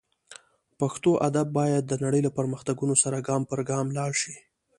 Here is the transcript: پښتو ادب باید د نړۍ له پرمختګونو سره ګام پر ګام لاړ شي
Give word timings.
پښتو 0.79 1.11
ادب 1.27 1.47
باید 1.59 1.83
د 1.87 1.93
نړۍ 2.03 2.21
له 2.27 2.31
پرمختګونو 2.37 2.93
سره 3.03 3.25
ګام 3.27 3.41
پر 3.49 3.59
ګام 3.69 3.85
لاړ 3.97 4.11
شي 4.21 4.35